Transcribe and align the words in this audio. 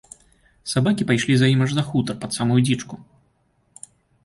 Сабакі 0.71 1.07
пайшлі 1.11 1.35
з 1.41 1.51
ім 1.55 1.61
аж 1.67 1.71
за 1.81 1.85
хутар, 1.91 2.15
пад 2.25 2.31
самую 2.39 2.59
дзічку. 2.65 2.95